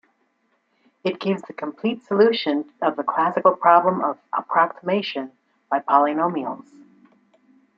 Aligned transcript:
It 1.03 1.19
gives 1.19 1.43
the 1.43 1.53
complete 1.53 2.01
solution 2.03 2.73
of 2.81 2.95
the 2.95 3.03
classical 3.03 3.55
problem 3.55 4.01
of 4.03 4.17
approximation 4.33 5.31
by 5.69 5.81
polynomials. 5.81 6.65